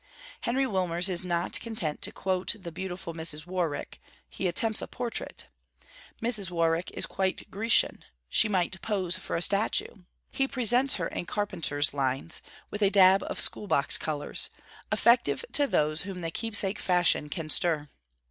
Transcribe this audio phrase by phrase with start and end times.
[0.39, 3.45] Henry Wilmers is not content to quote the beautiful Mrs.
[3.45, 5.45] Warwick, he attempts a portrait.
[6.23, 6.49] Mrs.
[6.49, 9.97] Warwick is 'quite Grecian.' She might 'pose for a statue.'
[10.31, 12.41] He presents her in carpenter's lines,
[12.71, 14.49] with a dab of school box colours,
[14.91, 17.87] effective to those whom the Keepsake fashion can stir.